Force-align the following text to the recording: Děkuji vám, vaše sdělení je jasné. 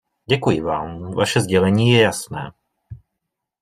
Děkuji 0.25 0.61
vám, 0.61 1.11
vaše 1.11 1.41
sdělení 1.41 1.91
je 1.91 2.01
jasné. 2.01 2.51